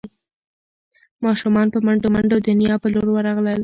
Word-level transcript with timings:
ماشومان 1.25 1.67
په 1.73 1.79
منډو 1.85 2.07
منډو 2.15 2.37
د 2.45 2.47
نیا 2.61 2.75
په 2.81 2.87
لور 2.93 3.07
ورغلل. 3.11 3.59